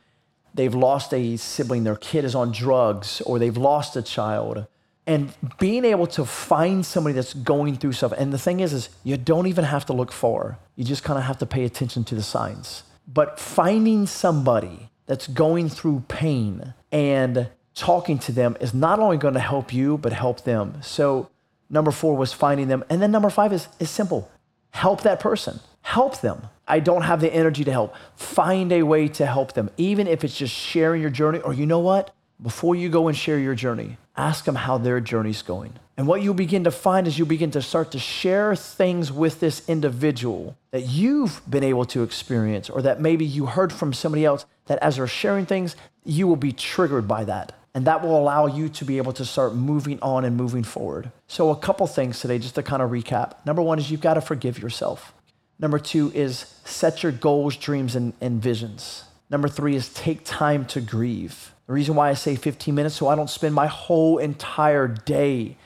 they've 0.54 0.74
lost 0.74 1.12
a 1.12 1.36
sibling, 1.36 1.84
their 1.84 1.96
kid 1.96 2.24
is 2.24 2.34
on 2.34 2.52
drugs, 2.52 3.20
or 3.22 3.38
they've 3.38 3.56
lost 3.56 3.96
a 3.96 4.02
child. 4.02 4.66
And 5.06 5.34
being 5.58 5.84
able 5.84 6.06
to 6.08 6.24
find 6.24 6.84
somebody 6.86 7.14
that's 7.14 7.34
going 7.34 7.76
through 7.76 7.92
stuff. 7.92 8.12
And 8.12 8.32
the 8.32 8.38
thing 8.38 8.60
is, 8.60 8.72
is 8.72 8.88
you 9.02 9.16
don't 9.18 9.46
even 9.46 9.64
have 9.64 9.84
to 9.86 9.92
look 9.92 10.12
far. 10.12 10.58
You 10.76 10.84
just 10.84 11.04
kind 11.04 11.18
of 11.18 11.24
have 11.24 11.38
to 11.38 11.46
pay 11.46 11.64
attention 11.64 12.04
to 12.04 12.14
the 12.14 12.22
signs. 12.22 12.84
But 13.06 13.38
finding 13.38 14.06
somebody 14.06 14.90
that's 15.06 15.26
going 15.26 15.68
through 15.68 16.04
pain 16.08 16.74
and 16.90 17.48
talking 17.74 18.18
to 18.20 18.32
them 18.32 18.56
is 18.60 18.72
not 18.72 18.98
only 18.98 19.16
going 19.16 19.34
to 19.34 19.40
help 19.40 19.72
you, 19.72 19.98
but 19.98 20.12
help 20.12 20.44
them. 20.44 20.78
So 20.82 21.30
Number 21.70 21.90
four 21.90 22.16
was 22.16 22.32
finding 22.32 22.68
them. 22.68 22.84
And 22.88 23.00
then 23.02 23.10
number 23.10 23.30
five 23.30 23.52
is, 23.52 23.68
is 23.78 23.90
simple 23.90 24.30
help 24.70 25.02
that 25.02 25.20
person, 25.20 25.60
help 25.82 26.20
them. 26.20 26.48
I 26.66 26.80
don't 26.80 27.02
have 27.02 27.20
the 27.20 27.32
energy 27.32 27.62
to 27.64 27.72
help. 27.72 27.94
Find 28.16 28.72
a 28.72 28.82
way 28.82 29.08
to 29.08 29.26
help 29.26 29.52
them, 29.52 29.70
even 29.76 30.06
if 30.06 30.24
it's 30.24 30.36
just 30.36 30.54
sharing 30.54 31.00
your 31.00 31.10
journey. 31.10 31.40
Or 31.40 31.52
you 31.52 31.66
know 31.66 31.80
what? 31.80 32.14
Before 32.42 32.74
you 32.74 32.88
go 32.88 33.08
and 33.08 33.16
share 33.16 33.38
your 33.38 33.54
journey, 33.54 33.98
ask 34.16 34.44
them 34.44 34.54
how 34.54 34.78
their 34.78 35.00
journey's 35.00 35.42
going. 35.42 35.74
And 35.96 36.08
what 36.08 36.22
you'll 36.22 36.34
begin 36.34 36.64
to 36.64 36.72
find 36.72 37.06
is 37.06 37.18
you 37.18 37.24
begin 37.24 37.52
to 37.52 37.62
start 37.62 37.92
to 37.92 37.98
share 37.98 38.56
things 38.56 39.12
with 39.12 39.38
this 39.38 39.68
individual 39.68 40.56
that 40.72 40.82
you've 40.82 41.40
been 41.48 41.62
able 41.62 41.84
to 41.86 42.02
experience, 42.02 42.68
or 42.68 42.82
that 42.82 43.00
maybe 43.00 43.24
you 43.24 43.46
heard 43.46 43.72
from 43.72 43.92
somebody 43.92 44.24
else 44.24 44.44
that 44.66 44.78
as 44.80 44.96
they're 44.96 45.06
sharing 45.06 45.46
things, 45.46 45.76
you 46.04 46.26
will 46.26 46.36
be 46.36 46.52
triggered 46.52 47.06
by 47.06 47.24
that. 47.24 47.52
And 47.74 47.86
that 47.86 48.02
will 48.02 48.18
allow 48.18 48.46
you 48.46 48.68
to 48.70 48.84
be 48.84 48.98
able 48.98 49.12
to 49.14 49.24
start 49.24 49.54
moving 49.54 49.98
on 50.00 50.24
and 50.24 50.36
moving 50.36 50.62
forward. 50.62 51.10
So, 51.26 51.50
a 51.50 51.56
couple 51.56 51.86
things 51.86 52.20
today, 52.20 52.38
just 52.38 52.54
to 52.54 52.62
kind 52.62 52.82
of 52.82 52.90
recap. 52.90 53.34
Number 53.44 53.62
one 53.62 53.78
is 53.78 53.90
you've 53.90 54.00
got 54.00 54.14
to 54.14 54.20
forgive 54.20 54.60
yourself. 54.60 55.12
Number 55.58 55.78
two 55.78 56.12
is 56.14 56.54
set 56.64 57.02
your 57.02 57.12
goals, 57.12 57.56
dreams, 57.56 57.96
and, 57.96 58.12
and 58.20 58.40
visions. 58.40 59.04
Number 59.28 59.48
three 59.48 59.74
is 59.74 59.88
take 59.88 60.24
time 60.24 60.64
to 60.66 60.80
grieve. 60.80 61.52
The 61.66 61.72
reason 61.72 61.94
why 61.94 62.10
I 62.10 62.14
say 62.14 62.36
15 62.36 62.74
minutes, 62.74 62.94
so 62.94 63.08
I 63.08 63.16
don't 63.16 63.30
spend 63.30 63.54
my 63.54 63.66
whole 63.66 64.18
entire 64.18 64.86
day 64.86 65.56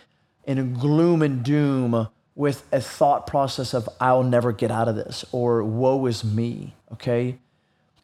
in 0.49 0.73
gloom 0.73 1.21
and 1.21 1.45
doom 1.45 2.09
with 2.35 2.67
a 2.73 2.81
thought 2.81 3.27
process 3.27 3.75
of, 3.75 3.89
I'll 4.01 4.23
never 4.23 4.51
get 4.51 4.71
out 4.71 4.89
of 4.89 4.97
this, 4.97 5.25
or 5.31 5.63
woe 5.63 6.07
is 6.07 6.25
me, 6.25 6.75
okay? 6.93 7.39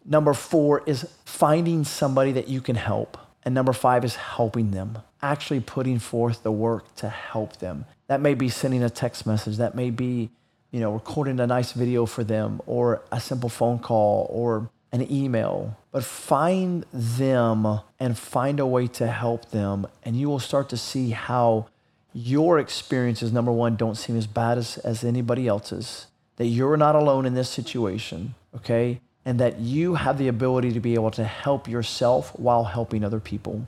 Number 0.04 0.34
four 0.34 0.82
is 0.84 1.08
finding 1.24 1.84
somebody 1.84 2.32
that 2.32 2.46
you 2.46 2.60
can 2.60 2.76
help. 2.76 3.16
And 3.44 3.54
number 3.54 3.72
five 3.72 4.04
is 4.04 4.16
helping 4.16 4.72
them, 4.72 4.98
actually 5.22 5.60
putting 5.60 5.98
forth 5.98 6.42
the 6.42 6.52
work 6.52 6.94
to 6.96 7.08
help 7.08 7.56
them. 7.58 7.86
That 8.08 8.20
may 8.20 8.34
be 8.34 8.50
sending 8.50 8.82
a 8.82 8.90
text 8.90 9.26
message, 9.26 9.56
that 9.56 9.74
may 9.74 9.90
be, 9.90 10.30
you 10.70 10.80
know, 10.80 10.92
recording 10.92 11.40
a 11.40 11.46
nice 11.46 11.72
video 11.72 12.04
for 12.04 12.24
them, 12.24 12.60
or 12.66 13.02
a 13.10 13.20
simple 13.20 13.48
phone 13.48 13.78
call, 13.78 14.26
or 14.30 14.68
an 14.92 15.10
email. 15.10 15.78
But 15.92 16.04
find 16.04 16.84
them 16.92 17.80
and 17.98 18.18
find 18.18 18.60
a 18.60 18.66
way 18.66 18.86
to 18.88 19.06
help 19.06 19.50
them, 19.50 19.86
and 20.02 20.16
you 20.16 20.28
will 20.28 20.40
start 20.40 20.68
to 20.70 20.76
see 20.76 21.10
how 21.10 21.68
your 22.14 22.58
experiences, 22.58 23.32
number 23.32 23.52
one, 23.52 23.76
don't 23.76 23.96
seem 23.96 24.16
as 24.16 24.26
bad 24.26 24.56
as, 24.56 24.78
as 24.78 25.04
anybody 25.04 25.46
else's, 25.46 26.06
that 26.36 26.46
you're 26.46 26.76
not 26.76 26.96
alone 26.96 27.26
in 27.26 27.34
this 27.34 27.50
situation, 27.50 28.34
okay? 28.56 29.00
and 29.24 29.40
that 29.40 29.58
you 29.58 29.94
have 29.94 30.18
the 30.18 30.28
ability 30.28 30.72
to 30.72 30.80
be 30.80 30.94
able 30.94 31.10
to 31.12 31.24
help 31.24 31.68
yourself 31.68 32.38
while 32.38 32.64
helping 32.64 33.04
other 33.04 33.20
people. 33.20 33.66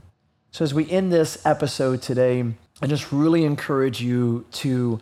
So, 0.50 0.64
as 0.64 0.74
we 0.74 0.90
end 0.90 1.12
this 1.12 1.44
episode 1.44 2.02
today, 2.02 2.44
I 2.82 2.86
just 2.86 3.12
really 3.12 3.44
encourage 3.44 4.00
you 4.00 4.44
to, 4.52 5.00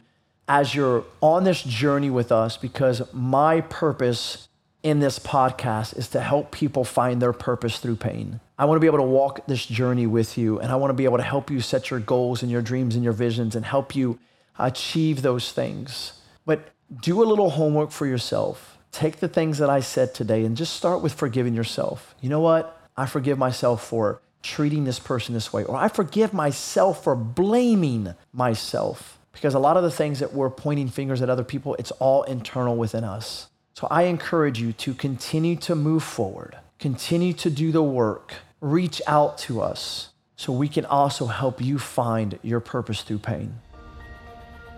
as 0.49 0.75
you're 0.75 1.05
on 1.21 1.45
this 1.45 1.63
journey 1.63 2.11
with 2.11 2.33
us, 2.33 2.57
because 2.57 3.03
my 3.13 3.61
purpose 3.63 4.49
in 4.85 5.01
this 5.01 5.19
podcast 5.19 5.99
is 5.99 6.07
to 6.09 6.21
help 6.21 6.53
people 6.53 6.85
find 6.85 7.21
their 7.21 7.33
purpose 7.33 7.79
through 7.79 7.97
pain. 7.97 8.39
I 8.57 8.67
want 8.67 8.77
to 8.77 8.81
be 8.81 8.87
able 8.87 8.99
to 8.99 9.03
walk 9.03 9.47
this 9.49 9.67
journey 9.67 10.07
with 10.07 10.39
you, 10.39 10.61
and 10.61 10.71
I 10.71 10.77
want 10.77 10.91
to 10.91 10.95
be 10.95 11.07
able 11.07 11.17
to 11.17 11.25
help 11.25 11.51
you 11.51 11.61
set 11.61 11.91
your 11.91 11.99
goals 11.99 12.43
and 12.43 12.53
your 12.53 12.63
dreams 12.63 12.95
and 12.95 13.03
your 13.03 13.13
visions 13.13 13.57
and 13.57 13.65
help 13.65 13.97
you 13.97 14.21
achieve 14.59 15.23
those 15.23 15.51
things. 15.51 16.13
But 16.47 16.69
do 17.03 17.21
a 17.21 17.25
little 17.25 17.51
homework 17.51 17.91
for 17.91 18.07
yourself 18.07 18.75
take 18.95 19.17
the 19.17 19.29
things 19.29 19.59
that 19.59 19.69
I 19.69 19.81
said 19.81 20.15
today 20.15 20.45
and 20.45 20.57
just 20.57 20.77
start 20.77 21.03
with 21.03 21.13
forgiving 21.13 21.53
yourself. 21.53 22.15
You 22.21 22.29
know 22.29 22.41
what? 22.41 22.81
I 22.97 23.07
forgive 23.07 23.39
myself 23.39 23.85
for 23.85 24.23
treating 24.43 24.85
this 24.85 25.01
person 25.01 25.35
this 25.35 25.53
way, 25.53 25.65
or 25.65 25.77
I 25.77 25.89
forgive 25.89 26.33
myself 26.33 27.03
for 27.03 27.17
blaming 27.17 28.15
myself. 28.33 29.19
Because 29.33 29.55
a 29.55 29.59
lot 29.59 29.77
of 29.77 29.83
the 29.83 29.91
things 29.91 30.21
that 30.21 30.33
we're 30.33 30.51
pointing 30.51 30.89
fingers 30.89 31.21
at 31.21 31.29
other 31.29 31.43
people, 31.43 31.75
it's 31.75 31.91
all 31.93 32.23
internal 32.23 32.77
within 32.77 33.03
us. 33.03 33.49
So 33.75 33.89
I 33.91 34.05
encourage 34.05 34.61
you 34.61 34.73
to 34.73 34.95
continue 34.95 35.57
to 35.57 35.75
move 35.75 36.05
forward, 36.05 36.57
continue 36.79 37.33
to 37.35 37.51
do 37.51 37.73
the 37.73 37.83
work, 37.83 38.35
reach 38.61 39.03
out 39.09 39.37
to 39.39 39.61
us 39.61 40.11
so 40.37 40.53
we 40.53 40.69
can 40.69 40.85
also 40.85 41.27
help 41.27 41.61
you 41.61 41.81
find 41.81 42.39
your 42.43 42.61
purpose 42.61 43.03
through 43.03 43.19
pain. 43.19 43.55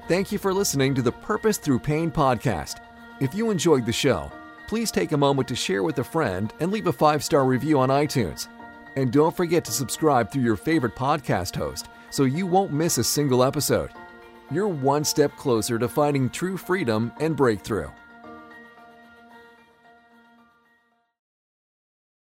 Thank 0.08 0.32
you 0.32 0.38
for 0.38 0.54
listening 0.54 0.94
to 0.94 1.02
the 1.02 1.12
Purpose 1.12 1.58
Through 1.58 1.80
Pain 1.80 2.10
podcast. 2.10 2.80
If 3.20 3.34
you 3.34 3.50
enjoyed 3.50 3.84
the 3.84 3.92
show, 3.92 4.30
please 4.66 4.90
take 4.90 5.12
a 5.12 5.16
moment 5.16 5.48
to 5.48 5.54
share 5.54 5.82
with 5.82 5.98
a 5.98 6.04
friend 6.04 6.54
and 6.60 6.72
leave 6.72 6.86
a 6.86 6.92
five 6.92 7.22
star 7.22 7.44
review 7.44 7.78
on 7.78 7.90
iTunes. 7.90 8.48
And 8.96 9.12
don't 9.12 9.36
forget 9.36 9.62
to 9.66 9.72
subscribe 9.72 10.32
through 10.32 10.42
your 10.42 10.56
favorite 10.56 10.94
podcast 10.94 11.54
host 11.54 11.88
so 12.08 12.24
you 12.24 12.46
won't 12.46 12.72
miss 12.72 12.96
a 12.96 13.04
single 13.04 13.44
episode. 13.44 13.90
You're 14.50 14.68
one 14.68 15.04
step 15.04 15.36
closer 15.36 15.78
to 15.78 15.86
finding 15.86 16.30
true 16.30 16.56
freedom 16.56 17.12
and 17.20 17.36
breakthrough. 17.36 17.90